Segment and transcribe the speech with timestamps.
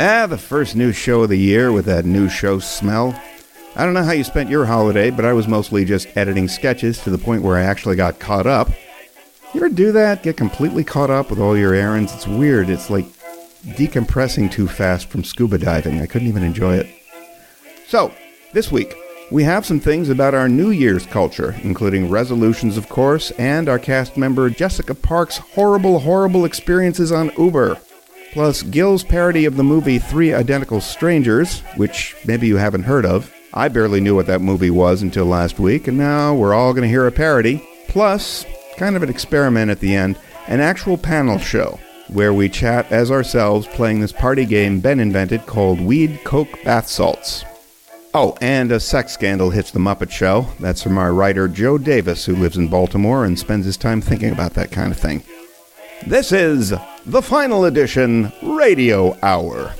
[0.00, 3.20] Ah, the first new show of the year with that new show smell.
[3.74, 7.02] I don't know how you spent your holiday, but I was mostly just editing sketches
[7.02, 8.68] to the point where I actually got caught up.
[9.52, 10.22] You ever do that?
[10.22, 12.14] Get completely caught up with all your errands?
[12.14, 12.70] It's weird.
[12.70, 13.06] It's like
[13.66, 16.00] decompressing too fast from scuba diving.
[16.00, 16.86] I couldn't even enjoy it.
[17.88, 18.14] So,
[18.52, 18.94] this week,
[19.32, 23.80] we have some things about our New Year's culture, including resolutions, of course, and our
[23.80, 27.80] cast member Jessica Park's horrible, horrible experiences on Uber.
[28.32, 33.34] Plus, Gil's parody of the movie Three Identical Strangers, which maybe you haven't heard of.
[33.54, 36.82] I barely knew what that movie was until last week, and now we're all going
[36.82, 37.66] to hear a parody.
[37.88, 38.44] Plus,
[38.76, 41.78] kind of an experiment at the end, an actual panel show
[42.08, 46.88] where we chat as ourselves playing this party game Ben invented called Weed Coke Bath
[46.88, 47.44] Salts.
[48.14, 50.46] Oh, and a sex scandal hits the Muppet Show.
[50.58, 54.30] That's from our writer Joe Davis, who lives in Baltimore and spends his time thinking
[54.32, 55.22] about that kind of thing.
[56.06, 56.72] This is
[57.08, 59.72] the final edition Radio Hour.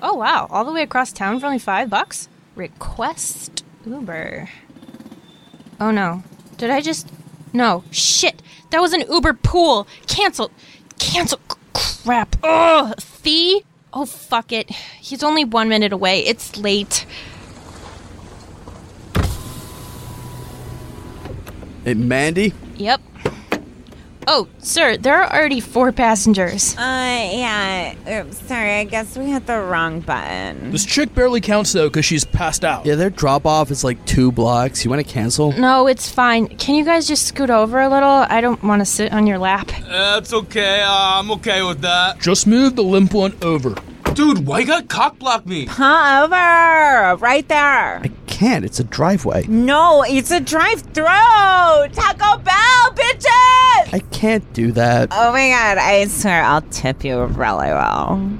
[0.00, 2.28] Oh wow, all the way across town for only five bucks?
[2.54, 4.48] Request Uber.
[5.80, 6.22] Oh no.
[6.56, 7.10] Did I just.
[7.52, 7.82] No.
[7.90, 8.42] Shit!
[8.70, 9.88] That was an Uber pool!
[10.06, 10.52] Cancel!
[10.98, 11.40] Cancel!
[11.72, 12.36] Crap!
[12.44, 13.00] Ugh!
[13.00, 13.64] Fee?
[13.92, 14.70] Oh fuck it.
[14.70, 16.20] He's only one minute away.
[16.20, 17.06] It's late.
[21.84, 22.54] Hey, Mandy?
[22.76, 23.00] Yep.
[24.26, 26.74] Oh, sir, there are already four passengers.
[26.78, 27.94] Uh, yeah.
[28.22, 30.70] Oops, sorry, I guess we hit the wrong button.
[30.70, 32.86] This chick barely counts though because she's passed out.
[32.86, 34.82] Yeah, their drop off is like two blocks.
[34.82, 35.52] You want to cancel?
[35.52, 36.48] No, it's fine.
[36.48, 38.08] Can you guys just scoot over a little?
[38.08, 39.70] I don't want to sit on your lap.
[39.86, 40.80] That's okay.
[40.82, 42.18] Uh, I'm okay with that.
[42.18, 43.74] Just move the limp one over.
[44.14, 45.66] Dude, why you gotta cock block me?
[45.66, 47.16] Huh, over!
[47.20, 47.98] Right there!
[47.98, 48.64] I can't.
[48.64, 49.44] It's a driveway.
[49.48, 51.04] No, it's a drive through!
[51.04, 53.92] Taco Bell, bitches!
[53.92, 55.08] I can't do that.
[55.10, 58.38] Oh my god, I swear I'll tip you really well.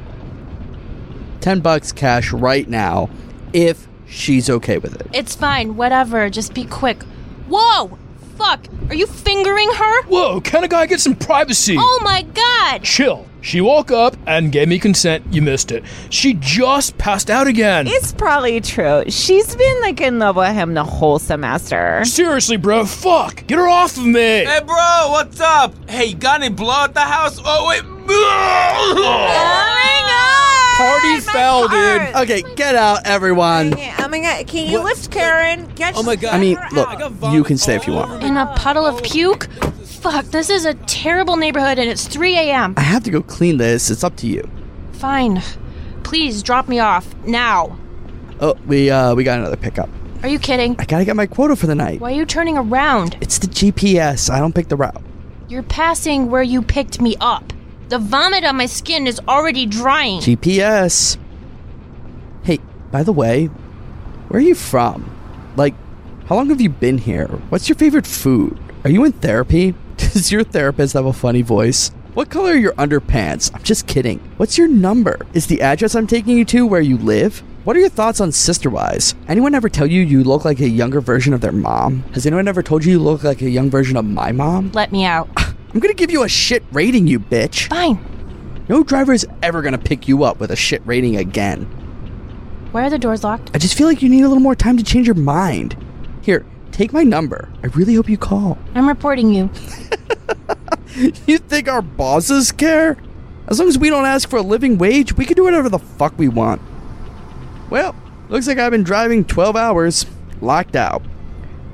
[1.41, 3.11] 10 bucks cash right now
[3.53, 5.09] if she's okay with it.
[5.13, 6.31] It's fine, whatever.
[6.31, 7.03] Just be quick.
[7.49, 7.99] Whoa!
[8.39, 8.67] Fuck!
[8.91, 10.03] Are you fingering her?
[10.05, 11.75] Whoa, can a guy get some privacy?
[11.77, 12.85] Oh my god!
[12.85, 13.27] Chill.
[13.45, 15.23] She woke up and gave me consent.
[15.31, 15.85] You missed it.
[16.09, 17.87] She just passed out again.
[17.87, 19.05] It's probably true.
[19.09, 22.03] She's been like in love with him the whole semester.
[22.07, 23.47] Seriously, bro, fuck.
[23.47, 24.19] Get her off of me.
[24.47, 25.75] Hey, bro, what's up?
[25.91, 27.39] Hey, you got any blow at the house?
[27.45, 27.83] Oh, wait.
[27.85, 30.77] Oh my god!
[30.79, 32.01] Party My foul, dude.
[32.01, 32.25] heart.
[32.25, 33.75] Okay, get out, everyone.
[33.99, 35.71] Oh my god, can you lift Karen?
[35.75, 36.35] Get Oh my God.
[36.35, 37.33] I mean, look, out.
[37.33, 38.23] you can stay if you want.
[38.25, 39.49] In a puddle of puke?
[40.05, 42.75] Fuck, this is a terrible neighborhood and it's 3 a.m.
[42.77, 43.91] I have to go clean this.
[43.91, 44.47] It's up to you.
[44.93, 45.41] Fine.
[46.03, 47.15] Please drop me off.
[47.25, 47.79] Now.
[48.39, 49.89] Oh, we uh we got another pickup.
[50.23, 50.77] Are you kidding?
[50.79, 52.03] I gotta get my quota for the night.
[52.03, 53.17] Why are you turning around?
[53.23, 54.29] It's the GPS.
[54.29, 55.03] I don't pick the route.
[55.49, 57.55] You're passing where you picked me up.
[57.89, 60.21] The vomit on my skin is already drying.
[60.21, 61.17] GPS.
[62.43, 62.59] Hey,
[62.91, 65.11] by the way, where are you from?
[65.57, 65.75] Like,
[66.27, 67.29] how long have you been here?
[67.49, 68.59] What's your favorite food?
[68.85, 69.75] Are you in therapy?
[70.13, 71.91] Does your therapist have a funny voice?
[72.15, 73.51] What color are your underpants?
[73.55, 74.19] I'm just kidding.
[74.37, 75.19] What's your number?
[75.33, 77.43] Is the address I'm taking you to where you live?
[77.65, 79.15] What are your thoughts on Sister Wives?
[79.27, 82.03] Anyone ever tell you you look like a younger version of their mom?
[82.13, 84.71] Has anyone ever told you you look like a young version of my mom?
[84.73, 85.29] Let me out.
[85.37, 87.69] I'm gonna give you a shit rating, you bitch.
[87.69, 87.99] Fine.
[88.69, 91.65] No driver is ever gonna pick you up with a shit rating again.
[92.71, 93.51] Why are the doors locked?
[93.55, 95.77] I just feel like you need a little more time to change your mind.
[96.23, 97.49] Here, take my number.
[97.63, 98.59] I really hope you call.
[98.75, 99.51] I'm reporting you.
[101.27, 102.97] You think our bosses care?
[103.49, 105.79] As long as we don't ask for a living wage, we can do whatever the
[105.79, 106.63] fuck we want.
[107.69, 107.97] Well,
[108.29, 110.07] looks like I've been driving 12 hours,
[110.41, 111.03] locked out.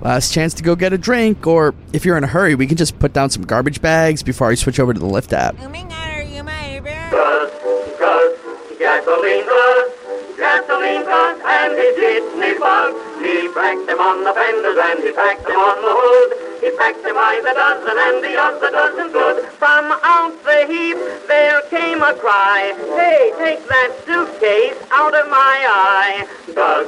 [0.01, 2.79] Last chance to go get a drink, or if you're in a hurry, we can
[2.79, 5.57] just put down some garbage bags before I switch over to the Lyft app.
[5.61, 6.89] Oh my god, are you my Uber?
[7.11, 7.53] Gus,
[7.99, 8.39] Gus,
[8.79, 9.93] gasoline Gus,
[10.39, 12.95] gasoline Gus, and his jitney bug.
[13.21, 16.50] He cracked them on the fenders and he packed them on the hood.
[16.61, 19.45] He packed them by dozen and the a dozen good.
[19.57, 22.75] From out the heap there came a cry.
[23.01, 26.29] Hey, take that suitcase out of my eye.
[26.55, 26.87] Gus,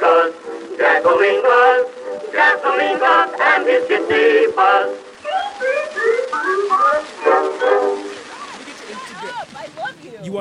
[0.00, 0.34] Gus,
[0.76, 1.86] gasoline Gus,
[2.32, 3.81] gasoline Gus, and his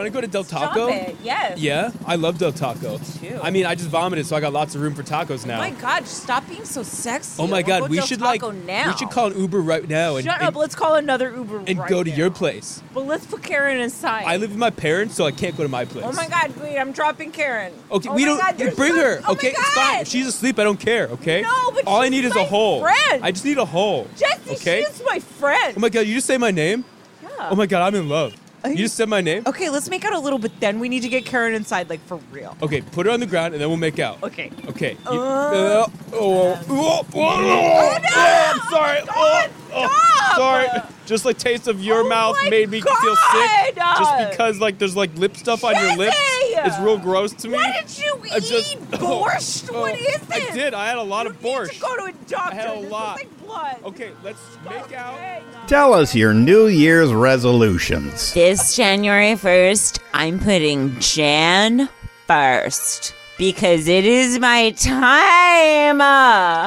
[0.01, 0.87] want to go to Del Stop Taco?
[0.89, 1.15] it.
[1.23, 1.59] Yes.
[1.59, 2.97] Yeah, I love Del Taco.
[2.97, 3.39] too.
[3.41, 5.55] I mean, I just vomited, so I got lots of room for tacos now.
[5.57, 7.41] Oh my god, stop being so sexy.
[7.41, 8.91] Oh my wanna god, go we Del should like Taco now.
[8.91, 11.63] we should call an Uber right now and, Shut and, up, let's call another Uber
[11.67, 12.15] and right go to now.
[12.15, 12.81] your place.
[12.93, 14.23] But let's put Karen inside.
[14.25, 16.05] I live with my parents, so I can't go to my place.
[16.07, 17.73] Oh my god, wait, I'm dropping Karen.
[17.91, 19.21] Okay, oh we my don't God, you there's bring no- her.
[19.27, 19.93] Oh okay, my it's fine.
[19.93, 20.01] God.
[20.01, 21.07] If she's asleep, I don't care.
[21.09, 21.41] Okay.
[21.41, 22.81] No, but all I she's need is my a hole.
[22.81, 23.23] friend.
[23.23, 24.07] I just need a hole.
[24.17, 24.85] Jesse, okay.
[24.87, 25.73] she's my friend.
[25.77, 26.83] Oh my god, you just say my name?
[27.23, 27.29] Yeah.
[27.51, 28.35] Oh my god, I'm in love.
[28.65, 29.43] You just said my name?
[29.47, 30.79] Okay, let's make out a little bit then.
[30.79, 32.55] We need to get Karen inside, like for real.
[32.61, 34.21] Okay, put her on the ground and then we'll make out.
[34.21, 34.51] Okay.
[34.67, 34.97] Okay.
[35.11, 38.99] You- Uh, uh, oh, oh, oh, oh, I'm sorry.
[39.09, 40.67] Oh, oh, sorry.
[41.07, 43.75] Just like taste of your Oh mouth my made me feel sick.
[43.75, 43.97] God!
[43.97, 46.15] Just because like there's like lip stuff on your lips.
[46.63, 46.69] Jesse!
[46.75, 47.55] It's real gross to me.
[47.55, 48.43] What did you I eat?
[48.43, 49.69] just- oh, Borscht?
[49.73, 50.73] Oh, what is I did.
[50.73, 51.69] I had a lot you of need borscht.
[51.73, 52.51] to go to a doctor.
[52.51, 53.15] I had a This looks lot.
[53.17, 53.75] like blood.
[53.85, 55.19] Okay, let's make out.
[55.67, 58.33] Tell us your New Year's resolutions.
[58.33, 61.89] This January 1st, I'm putting Jan
[62.27, 66.01] first because it is my time.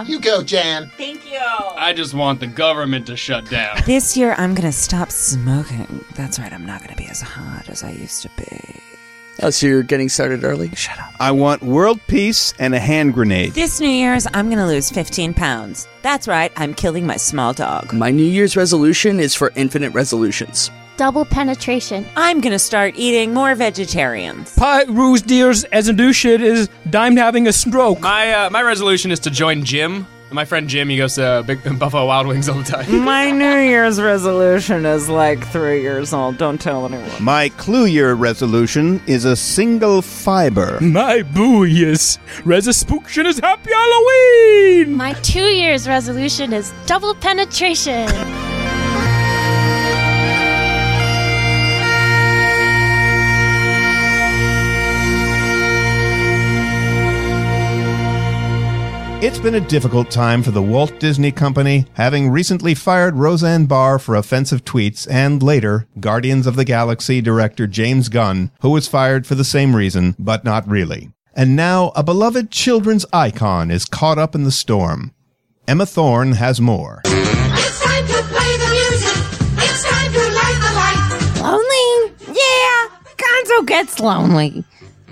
[0.08, 0.90] You go, Jan.
[0.96, 1.38] Thank you.
[1.40, 3.78] I just want the government to shut down.
[3.86, 6.04] This year, I'm going to stop smoking.
[6.14, 8.80] That's right, I'm not going to be as hot as I used to be.
[9.42, 10.70] Oh, so you're getting started early?
[10.74, 11.12] Shut up.
[11.18, 13.52] I want world peace and a hand grenade.
[13.52, 15.88] This New Year's, I'm going to lose 15 pounds.
[16.02, 17.92] That's right, I'm killing my small dog.
[17.92, 20.70] My New Year's resolution is for infinite resolutions.
[20.96, 22.06] Double penetration.
[22.16, 24.54] I'm going to start eating more vegetarians.
[24.54, 28.00] Pi Ruse Deers as a do shit is dime having a stroke.
[28.00, 30.06] My uh, my resolution is to join Jim.
[30.34, 33.04] My friend Jim, he goes to Big Buffalo Wild Wings all the time.
[33.04, 36.38] My New Year's resolution is like three years old.
[36.38, 37.22] Don't tell anyone.
[37.22, 40.80] My clue year resolution is a single fiber.
[40.80, 42.18] My boo yes.
[42.44, 44.94] Resolution is happy Halloween.
[44.96, 48.08] My two years resolution is double penetration.
[59.26, 63.98] It's been a difficult time for the Walt Disney Company, having recently fired Roseanne Barr
[63.98, 69.26] for offensive tweets, and later, Guardians of the Galaxy director James Gunn, who was fired
[69.26, 71.10] for the same reason, but not really.
[71.32, 75.14] And now, a beloved children's icon is caught up in the storm.
[75.66, 77.00] Emma Thorne has more.
[77.06, 79.16] It's time to play the music.
[79.56, 81.40] It's time to light the light.
[81.40, 82.14] Lonely?
[82.28, 84.64] Yeah, Gonzo gets lonely.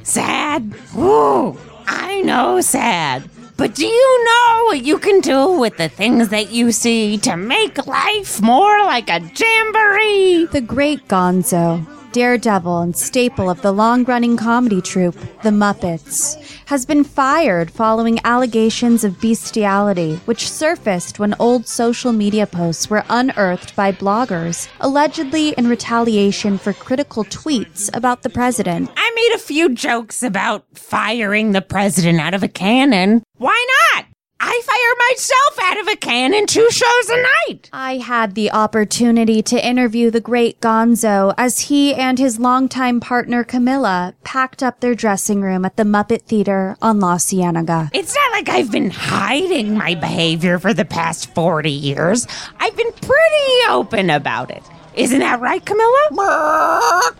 [0.02, 0.74] Sad?
[0.98, 3.26] Ooh, I know sad.
[3.62, 7.36] But do you know what you can do with the things that you see to
[7.36, 10.46] make life more like a jamboree?
[10.50, 16.86] The great Gonzo, daredevil and staple of the long running comedy troupe, The Muppets, has
[16.86, 23.74] been fired following allegations of bestiality, which surfaced when old social media posts were unearthed
[23.74, 28.90] by bloggers, allegedly in retaliation for critical tweets about the president.
[28.96, 33.22] I made a few jokes about firing the president out of a cannon.
[33.38, 34.11] Why not?
[34.44, 37.70] I fire myself out of a cannon two shows a night.
[37.72, 43.44] I had the opportunity to interview the great Gonzo as he and his longtime partner
[43.44, 47.88] Camilla packed up their dressing room at the Muppet Theater on La Cienega.
[47.94, 52.26] It's not like I've been hiding my behavior for the past 40 years.
[52.58, 54.64] I've been pretty open about it.
[54.96, 57.12] Isn't that right, Camilla?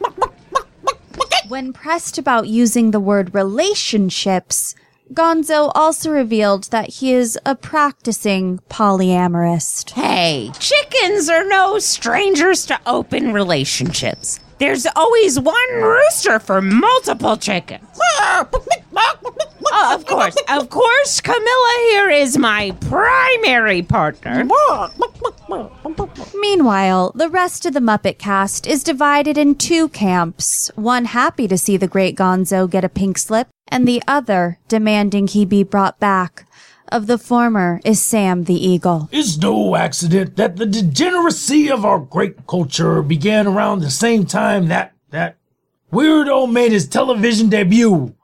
[1.46, 4.74] When pressed about using the word relationships,
[5.12, 9.90] Gonzo also revealed that he is a practicing polyamorist.
[9.90, 14.40] Hey, chickens are no strangers to open relationships.
[14.58, 17.86] There's always one rooster for multiple chickens.
[19.74, 24.44] Of course, of course, Camilla here is my primary partner.
[26.34, 31.58] Meanwhile, the rest of the Muppet cast is divided in two camps one happy to
[31.58, 35.98] see the great Gonzo get a pink slip, and the other demanding he be brought
[35.98, 36.46] back.
[36.88, 39.08] Of the former is Sam the Eagle.
[39.10, 44.68] It's no accident that the degeneracy of our great culture began around the same time
[44.68, 45.38] that that
[45.90, 48.14] weirdo made his television debut,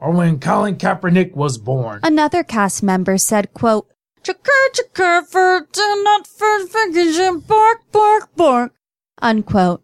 [0.00, 2.00] or when Colin Kaepernick was born.
[2.02, 3.88] Another cast member said, quote,
[4.22, 8.72] Chaka chaka for not for bark, bark, bark,
[9.20, 9.82] unquote.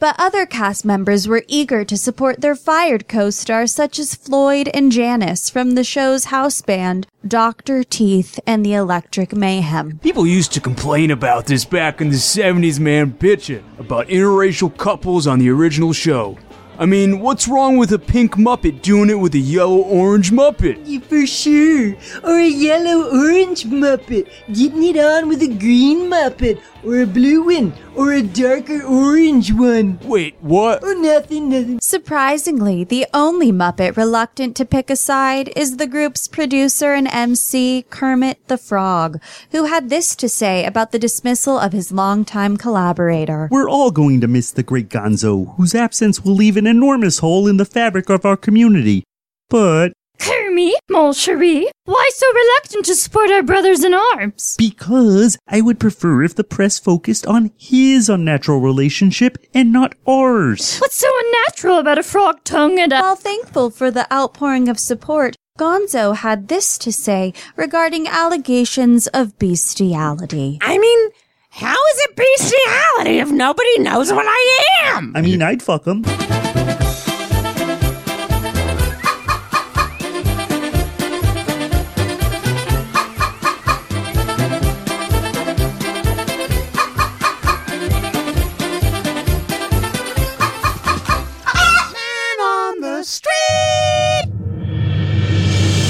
[0.00, 4.92] But other cast members were eager to support their fired co-stars such as Floyd and
[4.92, 7.82] Janice from the show's house band, Dr.
[7.82, 9.98] Teeth and the Electric Mayhem.
[9.98, 15.26] People used to complain about this back in the 70s, man, bitching about interracial couples
[15.26, 16.38] on the original show.
[16.80, 20.80] I mean, what's wrong with a pink Muppet doing it with a yellow orange Muppet?
[20.84, 21.96] Yeah, for sure.
[22.22, 27.42] Or a yellow orange Muppet getting it on with a green Muppet, or a blue
[27.42, 29.98] one, or a darker orange one.
[30.04, 30.78] Wait, what?
[30.84, 31.80] Oh, nothing, nothing.
[31.80, 37.86] Surprisingly, the only Muppet reluctant to pick a side is the group's producer and MC,
[37.90, 39.20] Kermit the Frog,
[39.50, 43.48] who had this to say about the dismissal of his longtime collaborator.
[43.50, 47.48] We're all going to miss the great Gonzo, whose absence will leave an enormous hole
[47.48, 49.02] in the fabric of our community.
[49.50, 54.56] But Kermit, mon chéri, why so reluctant to support our brothers in arms?
[54.58, 60.78] because I would prefer if the press focused on his unnatural relationship and not ours.
[60.78, 63.00] What's so unnatural about a frog tongue and a.
[63.00, 69.38] While thankful for the outpouring of support, Gonzo had this to say regarding allegations of
[69.38, 70.58] bestiality.
[70.62, 71.10] I mean,
[71.50, 74.60] how is it bestiality if nobody knows what I
[74.94, 75.12] am?
[75.16, 76.04] I mean, I'd fuck him.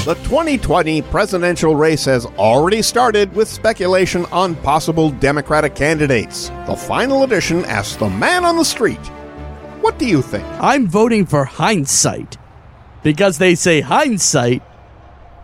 [0.09, 6.49] The 2020 presidential race has already started with speculation on possible Democratic candidates.
[6.65, 8.97] The final edition asks the man on the street,
[9.81, 10.45] What do you think?
[10.59, 12.37] I'm voting for hindsight.
[13.03, 14.61] Because they say hindsight.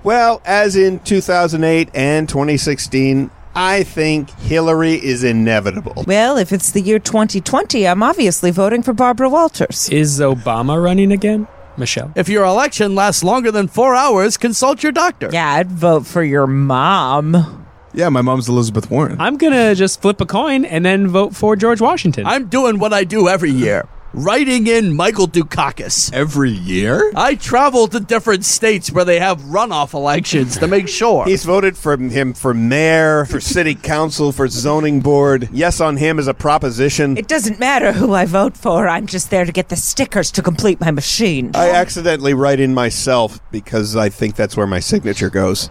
[0.04, 6.04] Well, as in 2008 and 2016, I think Hillary is inevitable.
[6.06, 9.90] Well, if it's the year 2020, I'm obviously voting for Barbara Walters.
[9.90, 11.48] Is Obama running again?
[11.78, 12.12] Michelle?
[12.16, 15.30] If your election lasts longer than four hours, consult your doctor.
[15.32, 17.66] Yeah, I'd vote for your mom.
[17.94, 19.20] Yeah, my mom's Elizabeth Warren.
[19.20, 22.26] I'm gonna just flip a coin and then vote for George Washington.
[22.26, 23.88] I'm doing what I do every year.
[24.16, 26.14] Writing in Michael Dukakis.
[26.14, 27.12] Every year?
[27.18, 31.26] I travel to different states where they have runoff elections to make sure.
[31.26, 35.50] He's voted for him for mayor, for city council, for zoning board.
[35.52, 37.18] Yes on him as a proposition.
[37.18, 40.42] It doesn't matter who I vote for, I'm just there to get the stickers to
[40.42, 41.52] complete my machine.
[41.54, 45.70] I accidentally write in myself because I think that's where my signature goes.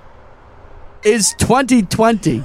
[1.02, 2.44] Is 2020.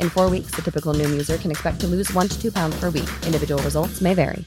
[0.00, 2.78] In four weeks, the typical Noom user can expect to lose one to two pounds
[2.80, 3.08] per week.
[3.24, 4.44] Individual results may vary.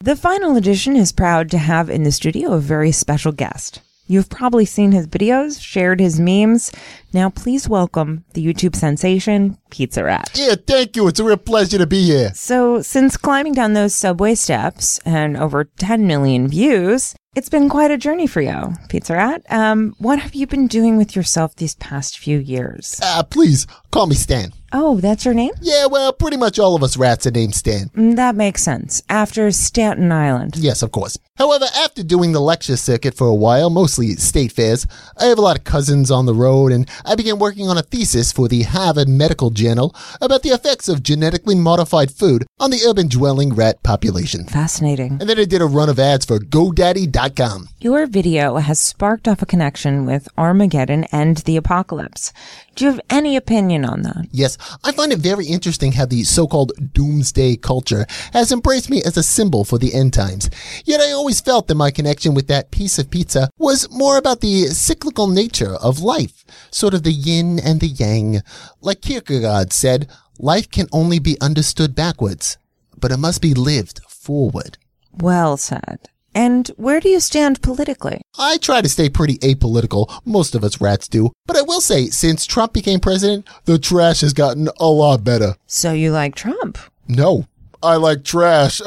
[0.00, 3.82] The final edition is proud to have in the studio a very special guest.
[4.06, 6.70] You've probably seen his videos, shared his memes.
[7.12, 10.30] Now, please welcome the YouTube sensation, Pizza Rat.
[10.34, 11.08] Yeah, thank you.
[11.08, 12.32] It's a real pleasure to be here.
[12.34, 17.90] So, since climbing down those subway steps and over 10 million views, it's been quite
[17.90, 19.42] a journey for you, Pizza Rat.
[19.50, 22.98] Um, what have you been doing with yourself these past few years?
[23.02, 24.52] Ah, please, call me Stan.
[24.72, 25.52] Oh, that's your name?
[25.60, 27.88] Yeah, well, pretty much all of us rats are named Stan.
[27.90, 29.02] Mm, That makes sense.
[29.08, 30.56] After Staten Island.
[30.56, 31.16] Yes, of course.
[31.38, 34.86] However, after doing the lecture circuit for a while, mostly state fairs,
[35.18, 37.82] I have a lot of cousins on the road, and I began working on a
[37.82, 42.80] thesis for the Harvard Medical Journal about the effects of genetically modified food on the
[42.86, 44.44] urban dwelling rat population.
[44.44, 45.18] Fascinating.
[45.20, 47.68] And then I did a run of ads for GoDaddy.com.
[47.80, 52.32] Your video has sparked off a connection with Armageddon and the apocalypse.
[52.74, 54.26] Do you have any opinion on that?
[54.30, 59.16] Yes, I find it very interesting how the so-called doomsday culture has embraced me as
[59.16, 60.50] a symbol for the end times.
[60.84, 64.40] Yet I always felt that my connection with that piece of pizza was more about
[64.40, 68.42] the cyclical nature of life, sort of the yin and the yang.
[68.82, 69.00] Like
[69.46, 72.58] Kierkegaard said, life can only be understood backwards,
[72.98, 74.76] but it must be lived forward.
[75.12, 76.08] Well said.
[76.34, 78.22] And where do you stand politically?
[78.36, 80.10] I try to stay pretty apolitical.
[80.24, 81.30] Most of us rats do.
[81.46, 85.54] But I will say, since Trump became president, the trash has gotten a lot better.
[85.66, 86.76] So you like Trump?
[87.06, 87.46] No.
[87.82, 88.80] I like trash.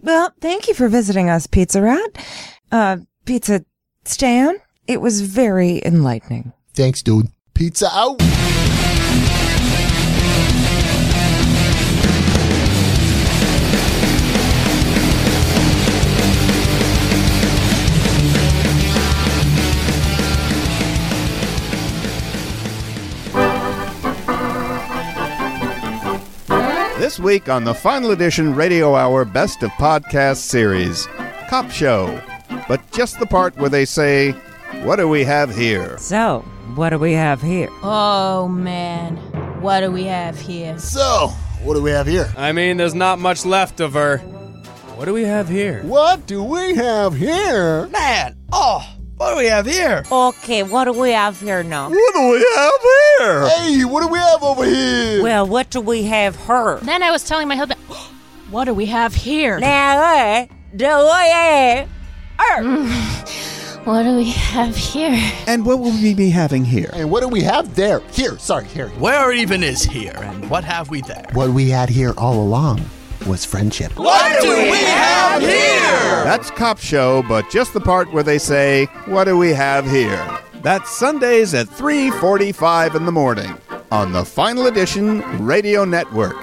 [0.00, 2.26] Well, thank you for visiting us, Pizza Rat.
[2.70, 3.64] Uh, Pizza
[4.04, 4.56] Stan.
[4.86, 6.52] It was very enlightening.
[6.72, 7.28] Thanks, dude.
[7.54, 8.37] Pizza out.
[27.18, 31.08] This week on the final edition Radio Hour Best of Podcast series,
[31.48, 32.22] Cop Show.
[32.68, 34.30] But just the part where they say,
[34.84, 35.98] What do we have here?
[35.98, 36.42] So,
[36.76, 37.70] what do we have here?
[37.82, 39.16] Oh man,
[39.60, 40.78] what do we have here?
[40.78, 41.26] So,
[41.64, 42.32] what do we have here?
[42.36, 44.18] I mean, there's not much left of her.
[44.94, 45.82] What do we have here?
[45.82, 47.88] What do we have here?
[47.88, 50.04] Man, oh, what do we have here?
[50.10, 51.90] Okay, what do we have here now?
[51.90, 52.72] What do we have
[53.18, 53.48] here?
[53.48, 55.22] Hey, what do we have over here?
[55.22, 56.78] Well, what do we have her?
[56.80, 57.80] Then I was telling my husband,
[58.50, 59.58] what do we have here?
[59.58, 61.88] Now, uh, do we have
[63.84, 65.32] What do we have here?
[65.46, 66.90] And what will we be having here?
[66.92, 68.00] And what do we have there?
[68.12, 68.88] Here, sorry, here.
[68.90, 71.24] Where even is here, and what have we there?
[71.32, 72.82] What we had here all along
[73.26, 73.92] was friendship.
[73.98, 76.24] What do we have here?
[76.24, 80.38] That's Cop Show, but just the part where they say, What do we have here?
[80.62, 83.56] That's Sundays at 3:45 in the morning
[83.90, 86.36] on the Final Edition Radio Network.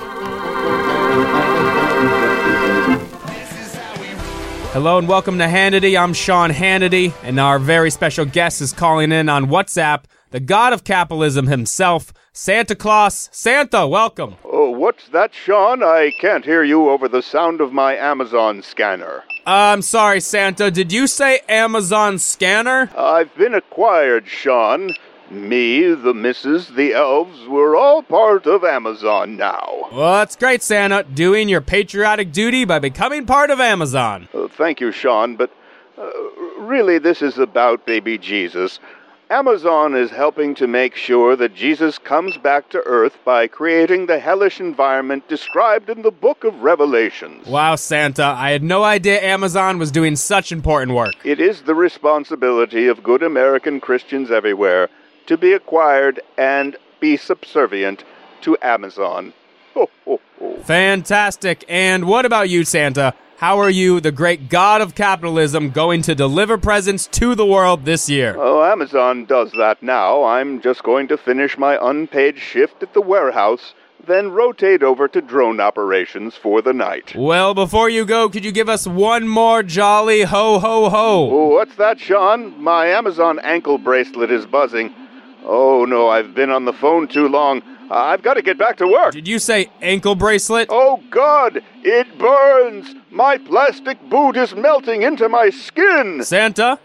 [4.71, 5.97] Hello and welcome to Hannity.
[5.97, 10.03] I'm Sean Hannity, and our very special guest is calling in on WhatsApp,
[10.35, 13.29] the god of capitalism himself, Santa Claus.
[13.31, 14.35] Santa, welcome.
[14.43, 15.81] Oh, what's that, Sean?
[15.81, 19.23] I can't hear you over the sound of my Amazon scanner.
[19.45, 20.69] I'm sorry, Santa.
[20.69, 22.91] Did you say Amazon scanner?
[22.97, 24.91] I've been acquired, Sean.
[25.31, 29.87] Me, the missus, the elves, we're all part of Amazon now.
[29.93, 31.03] Well, that's great, Santa.
[31.03, 34.27] Doing your patriotic duty by becoming part of Amazon.
[34.33, 35.49] Uh, thank you, Sean, but
[35.97, 36.11] uh,
[36.59, 38.81] really, this is about baby Jesus.
[39.29, 44.19] Amazon is helping to make sure that Jesus comes back to Earth by creating the
[44.19, 47.47] hellish environment described in the book of Revelations.
[47.47, 48.23] Wow, Santa.
[48.23, 51.15] I had no idea Amazon was doing such important work.
[51.23, 54.89] It is the responsibility of good American Christians everywhere
[55.25, 58.03] to be acquired and be subservient
[58.41, 59.33] to Amazon.
[59.73, 60.57] Ho, ho, ho.
[60.65, 61.65] Fantastic.
[61.67, 63.15] And what about you, Santa?
[63.37, 67.83] How are you, the great god of capitalism, going to deliver presents to the world
[67.83, 68.33] this year?
[68.37, 70.23] Oh, Amazon does that now.
[70.23, 73.73] I'm just going to finish my unpaid shift at the warehouse,
[74.07, 77.13] then rotate over to drone operations for the night.
[77.13, 81.29] Well, before you go, could you give us one more jolly ho ho ho?
[81.29, 82.57] Oh, what's that, Sean?
[82.63, 84.95] My Amazon ankle bracelet is buzzing.
[85.43, 87.61] Oh, no, I've been on the phone too long.
[87.89, 89.13] I've got to get back to work.
[89.13, 90.67] Did you say ankle bracelet?
[90.71, 92.95] Oh, God, it burns.
[93.11, 96.23] My plastic boot is melting into my skin.
[96.23, 96.79] Santa?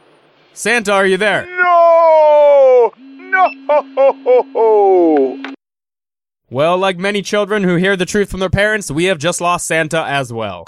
[0.52, 1.46] Santa, are you there?
[1.46, 2.92] No!
[2.96, 3.48] No!
[6.50, 9.66] Well, like many children who hear the truth from their parents, we have just lost
[9.66, 10.64] Santa as well.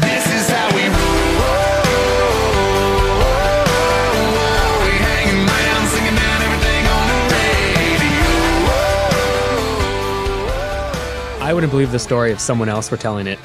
[11.53, 13.39] I wouldn't believe the story if someone else were telling it.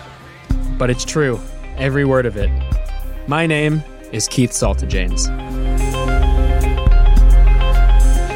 [0.78, 1.42] But it's true,
[1.76, 2.50] every word of it.
[3.28, 5.28] My name is Keith Saltojanes.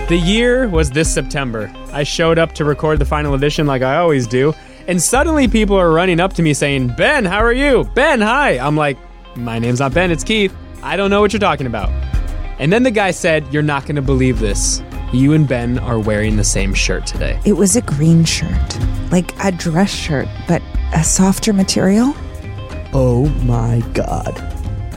[0.09, 1.71] The year was this September.
[1.93, 4.53] I showed up to record the final edition like I always do,
[4.89, 7.85] and suddenly people are running up to me saying, Ben, how are you?
[7.95, 8.59] Ben, hi.
[8.59, 8.97] I'm like,
[9.37, 10.53] my name's not Ben, it's Keith.
[10.83, 11.87] I don't know what you're talking about.
[12.59, 14.83] And then the guy said, You're not going to believe this.
[15.13, 17.37] You and Ben are wearing the same shirt today.
[17.43, 18.79] It was a green shirt,
[19.11, 20.61] like a dress shirt, but
[20.93, 22.13] a softer material.
[22.93, 24.39] Oh my god.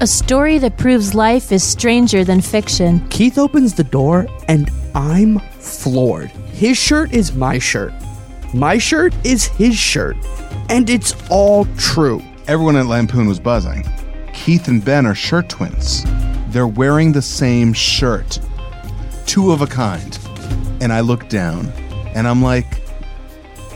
[0.01, 3.05] A story that proves life is stranger than fiction.
[3.09, 6.31] Keith opens the door and I'm floored.
[6.53, 7.93] His shirt is my shirt.
[8.53, 10.17] My shirt is his shirt.
[10.69, 12.23] And it's all true.
[12.47, 13.85] Everyone at Lampoon was buzzing.
[14.33, 16.05] Keith and Ben are shirt twins.
[16.51, 18.39] They're wearing the same shirt.
[19.27, 20.19] Two of a kind.
[20.81, 21.69] And I look down
[22.15, 22.81] and I'm like,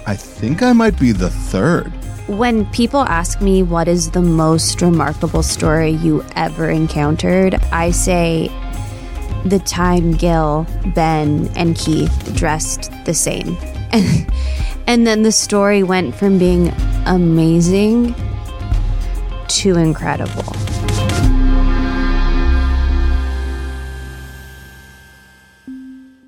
[0.06, 1.92] I think I might be the third.
[2.28, 8.48] When people ask me what is the most remarkable story you ever encountered, I say
[9.44, 13.56] the time Gil, Ben, and Keith dressed the same.
[14.88, 16.72] And, then the story went from being
[17.04, 18.14] amazing
[19.48, 20.67] to incredible.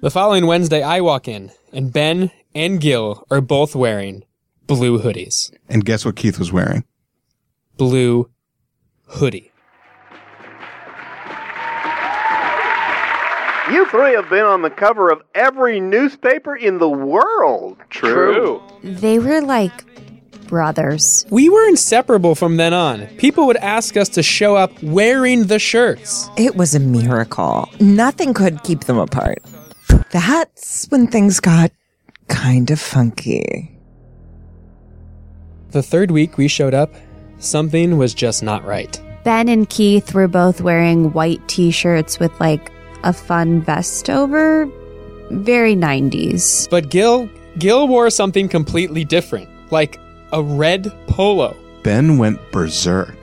[0.03, 4.25] The following Wednesday, I walk in, and Ben and Gil are both wearing
[4.67, 5.55] blue hoodies.
[5.69, 6.85] And guess what Keith was wearing?
[7.77, 8.31] Blue
[9.09, 9.53] hoodie.
[13.71, 17.77] You three have been on the cover of every newspaper in the world.
[17.91, 18.63] True.
[18.83, 19.85] They were like
[20.47, 21.27] brothers.
[21.29, 23.07] We were inseparable from then on.
[23.19, 26.31] People would ask us to show up wearing the shirts.
[26.39, 27.69] It was a miracle.
[27.81, 29.41] Nothing could keep them apart.
[30.11, 31.71] That's when things got
[32.29, 33.71] kind of funky.
[35.71, 36.93] The third week we showed up,
[37.39, 39.01] something was just not right.
[39.23, 42.73] Ben and Keith were both wearing white t shirts with like
[43.05, 44.69] a fun vest over.
[45.31, 46.69] Very 90s.
[46.71, 50.01] But Gil, Gil wore something completely different, like
[50.33, 51.57] a red polo.
[51.85, 53.15] Ben went berserk.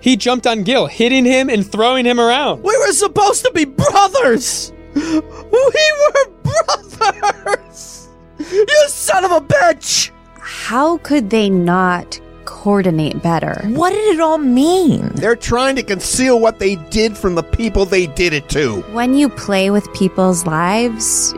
[0.00, 2.62] He jumped on Gil, hitting him and throwing him around.
[2.62, 4.73] We were supposed to be brothers!
[4.94, 8.08] We were brothers!
[8.38, 10.10] You son of a bitch!
[10.38, 13.60] How could they not coordinate better?
[13.68, 15.08] What did it all mean?
[15.14, 18.82] They're trying to conceal what they did from the people they did it to.
[18.92, 21.34] When you play with people's lives,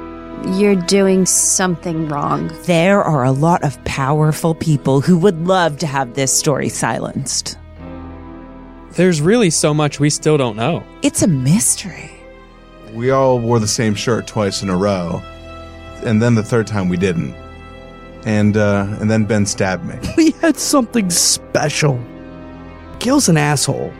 [0.54, 2.52] you're doing something wrong.
[2.64, 7.58] There are a lot of powerful people who would love to have this story silenced.
[8.92, 10.84] There's really so much we still don't know.
[11.02, 12.15] It's a mystery.
[12.96, 15.22] We all wore the same shirt twice in a row.
[16.02, 17.34] And then the third time we didn't.
[18.24, 19.96] And uh and then Ben stabbed me.
[20.16, 22.00] We had something special.
[22.98, 23.92] Gil's an asshole.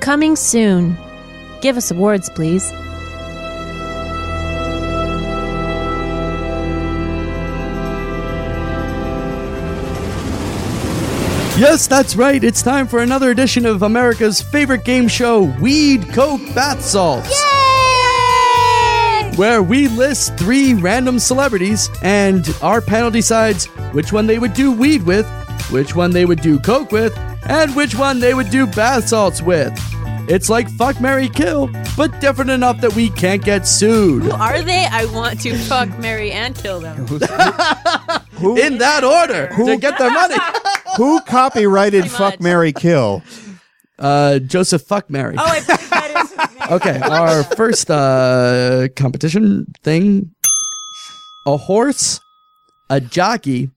[0.00, 0.96] Coming soon.
[1.60, 2.72] Give us awards, please.
[11.58, 12.42] Yes, that's right.
[12.42, 17.57] It's time for another edition of America's favorite game show, Weed Coke Bath Salts.
[19.38, 24.72] Where we list three random celebrities and our panel decides which one they would do
[24.72, 25.28] weed with,
[25.70, 27.16] which one they would do coke with,
[27.48, 29.72] and which one they would do bath salts with.
[30.28, 34.24] It's like fuck Mary Kill, but different enough that we can't get sued.
[34.24, 34.88] Who are they?
[34.90, 36.98] I want to fuck, Mary and kill them.
[38.58, 40.34] In that order who, to get their money.
[40.96, 43.22] Who copyrighted Fuck Mary Kill?
[44.00, 45.36] Uh, Joseph Fuck Mary.
[45.38, 46.47] Oh, I think that is.
[46.70, 50.34] Okay, our first uh, competition thing.
[51.46, 52.20] A horse,
[52.90, 53.70] a jockey,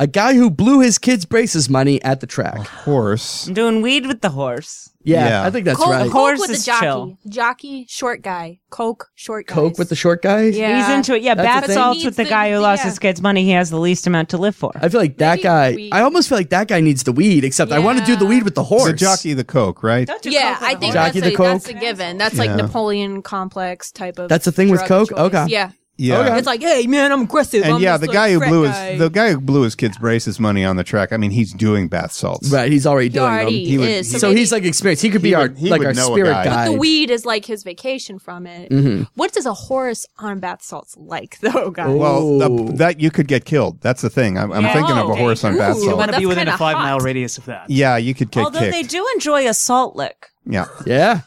[0.00, 2.66] a guy who blew his kid's braces money at the track.
[2.66, 3.46] Horse.
[3.46, 4.88] I'm doing weed with the horse.
[5.02, 5.44] Yeah, Yeah.
[5.46, 6.02] I think that's Coke, right.
[6.04, 6.84] Coke Horse with is the jockey.
[6.84, 7.18] chill.
[7.28, 8.58] Jockey, short guy.
[8.68, 9.54] Coke, short guy.
[9.54, 10.42] Coke with the short guy?
[10.44, 10.76] Yeah.
[10.86, 11.22] He's into it.
[11.22, 11.74] Yeah, That's a bath thing?
[11.74, 12.90] salts Needs with the the- guy who lost yeah.
[12.90, 13.44] his kid's money.
[13.44, 14.72] He has the least amount to live for.
[14.74, 15.72] I feel like that Maybe guy.
[15.74, 15.92] weed.
[15.92, 18.26] I almost feel like that guy needs the weed, except I want to do the
[18.26, 18.84] weed with the horse.
[18.84, 20.08] The jockey, the coke, right?
[20.24, 21.76] Yeah, I think Jockey that's, the a, that's Coke?
[21.76, 22.18] a given.
[22.18, 22.56] That's like Yeah.
[22.56, 24.28] Napoleon complex type of.
[24.28, 25.10] That's the thing with drug Coke?
[25.10, 25.18] choice.
[25.18, 25.46] Okay.
[25.48, 25.70] Yeah.
[26.00, 26.20] Yeah.
[26.20, 26.38] Okay.
[26.38, 27.62] It's like, hey man, I'm aggressive.
[27.62, 28.90] And I'm yeah, the like, guy who blew guy.
[28.92, 31.12] his the guy who blew his kid's braces money on the track.
[31.12, 32.50] I mean, he's doing bath salts.
[32.50, 33.70] Right, he's already doing already them.
[33.70, 35.02] He would- so so maybe- he's like experienced.
[35.02, 36.44] He could be He our would- he like our spirit guy.
[36.44, 36.68] guide.
[36.72, 38.70] the weed is like his vacation from it.
[38.70, 39.02] Mm-hmm.
[39.14, 41.94] What does a horse on bath salts like though, guys?
[41.94, 43.80] Well, the- that you could get killed.
[43.82, 44.38] That's the thing.
[44.38, 44.72] I'm, I'm Yeah.
[44.72, 45.20] thinking of a Okay.
[45.20, 45.86] horse on bath Ooh, salts.
[45.90, 46.82] but want to be within a five hot.
[46.82, 47.68] mile radius of that.
[47.68, 48.72] Yeah, you could get Although kicked.
[48.72, 50.28] they do enjoy a salt lick.
[50.46, 50.64] yeah.
[50.86, 51.20] Yeah.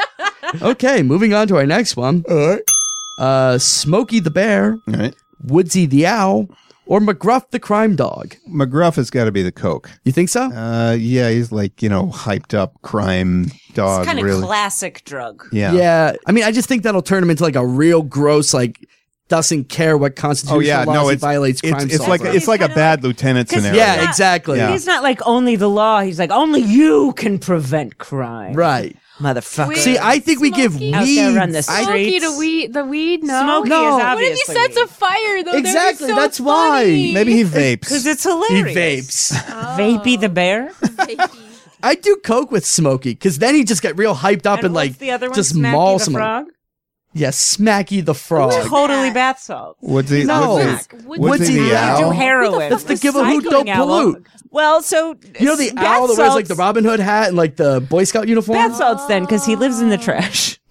[0.62, 2.24] okay, moving on to our next one.
[2.30, 2.62] All right.
[3.18, 5.14] Uh, Smokey the Bear, All right.
[5.42, 6.48] Woodsy the Owl,
[6.86, 8.36] or McGruff the Crime Dog.
[8.48, 9.90] McGruff has got to be the Coke.
[10.04, 10.44] You think so?
[10.44, 14.00] Uh, yeah, he's like you know hyped up crime dog.
[14.00, 14.42] It's kind of really.
[14.42, 15.46] classic drug.
[15.52, 15.72] Yeah.
[15.72, 16.16] Yeah.
[16.26, 18.86] I mean, I just think that'll turn him into like a real gross, like
[19.28, 22.20] doesn't care what constitutional Oh yeah, laws no, he it's violates it's, crime it's like
[22.20, 22.36] solver.
[22.36, 23.76] it's like a bad lieutenant scenario.
[23.78, 24.58] Yeah, exactly.
[24.58, 24.70] Yeah.
[24.72, 26.02] He's not like only the law.
[26.02, 28.52] He's like only you can prevent crime.
[28.52, 28.96] Right.
[29.18, 29.76] Motherfucker.
[29.76, 30.92] See, I think we give weed.
[30.94, 33.22] Out there on the I- Smokey the weed, the weed.
[33.22, 33.98] No, Smokey No.
[33.98, 35.52] is What if he sets a fire though?
[35.52, 36.84] Exactly, so that's why.
[37.14, 37.80] Maybe he vapes.
[37.80, 38.50] because it's hilarious.
[38.50, 39.32] he hilarious.
[39.32, 39.76] vapes.
[40.04, 40.72] Vapey the bear.
[41.82, 44.98] I do coke with Smokey because then he just get real hyped up and, like
[44.98, 45.34] the other one?
[45.36, 46.20] just Smacky maul the someone.
[46.22, 46.46] frog.
[47.16, 48.52] Yes, Smacky the frog.
[48.68, 49.76] Totally bath salt.
[49.80, 50.56] Woodsy, No.
[50.56, 51.98] Woodsy, Woodsy Woodsy the the owl.
[51.98, 52.10] Do owl.
[52.12, 52.70] heroin.
[52.70, 53.86] That's the give a hoot, don't Recycling owl.
[53.86, 54.26] pollute.
[54.50, 57.28] Well, so You know the bath owl that wears like salts- the Robin Hood hat
[57.28, 58.58] and like the Boy Scout uniform.
[58.58, 60.58] bath salts then because he lives in the trash.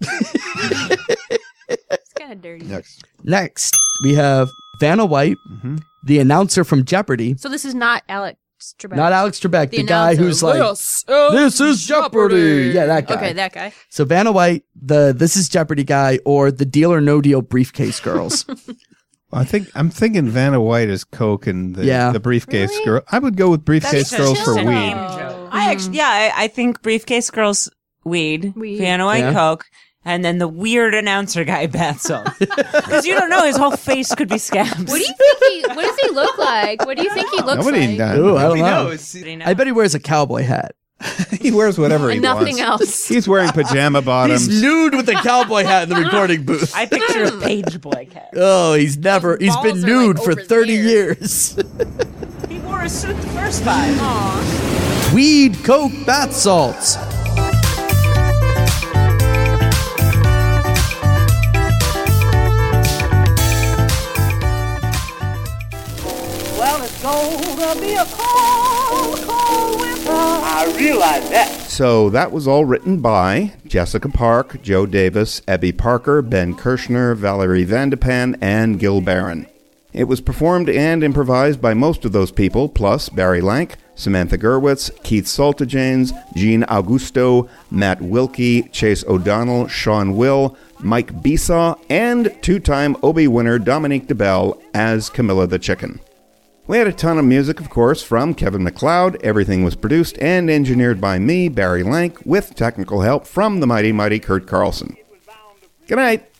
[1.68, 2.64] It's kind of dirty.
[2.66, 3.04] Next.
[3.24, 4.48] Next, we have
[4.80, 5.76] Vanna White, Mm-hmm.
[6.04, 7.36] the announcer from Jeopardy.
[7.38, 8.02] So this is not
[8.64, 8.96] Alex Trebek.
[8.96, 13.14] Not Alex Trebek, the, guy who's like, This is "This is Jeopardy." Yeah, that guy.
[13.14, 13.72] Okay, that guy.
[13.90, 18.00] So Vanna White, the This is Jeopardy guy, or the Deal or No Deal briefcase
[18.00, 18.46] girls.
[19.32, 22.12] I think I'm thinking Vanna White is Coke and the, Yeah.
[22.12, 23.02] the briefcase girl.
[23.10, 24.64] I would go with briefcase That's girls for weed.
[24.64, 24.96] name.
[24.96, 25.72] I mm.
[25.72, 27.68] actually, yeah, I, I think briefcase girls
[28.04, 28.78] weed, Weed.
[28.78, 29.32] Vanna White Yeah.
[29.32, 29.66] Coke,
[30.04, 32.28] and then the weird announcer guy bath salt.
[32.38, 34.76] Because you don't know, his whole face could be scabs.
[34.78, 35.74] What do you think he?
[35.74, 36.84] What does he look like?
[36.86, 37.98] What do you think he looks Nobody like?
[37.98, 38.18] knows.
[38.18, 38.84] Ooh, I don't Nobody know.
[38.88, 39.16] knows.
[39.48, 40.74] I bet he wears a cowboy hat.
[41.40, 42.60] He wears whatever he And nothing wants.
[42.82, 43.08] else.
[43.08, 44.46] He's wearing pajama bottoms.
[44.46, 46.72] He's nude with a cowboy hat in the recording booth.
[46.74, 48.30] I picture a page boy cat.
[48.34, 49.36] Oh, he's never.
[49.38, 51.56] He's been balls are, like, nude for thirty ears.
[51.56, 51.58] years.
[52.48, 53.94] He wore a suit the first time.
[55.14, 56.96] Weed, coke, bath salts.
[70.06, 71.48] I realize that.
[71.68, 77.66] So that was all written by Jessica Park, Joe Davis, Ebby Parker, Ben Kirshner, Valerie
[77.66, 79.46] Vandepan, and Gil Barron.
[79.92, 84.90] It was performed and improvised by most of those people, plus Barry Lank, Samantha Gerwitz,
[85.02, 93.28] Keith Saltojanes, Jean Augusto, Matt Wilkie, Chase O'Donnell, Sean Will, Mike Besaw, and two-time Obie
[93.28, 96.00] winner Dominique DeBelle as Camilla the Chicken.
[96.66, 99.22] We had a ton of music, of course, from Kevin MacLeod.
[99.22, 103.92] Everything was produced and engineered by me, Barry Lank, with technical help from the mighty,
[103.92, 104.96] mighty Kurt Carlson.
[105.86, 106.30] Good night.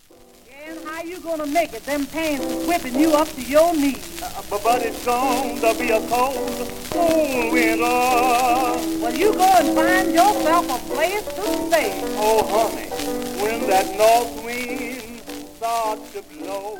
[0.66, 1.84] And how you gonna make it?
[1.84, 4.22] Them pants whipping you up to your knees.
[4.22, 7.82] Uh, but, but it's gonna be a cold, cold winter.
[7.82, 12.00] Well, you go and find yourself a place to stay.
[12.16, 12.88] Oh, honey,
[13.42, 15.20] when that north wind
[15.56, 16.78] starts to blow.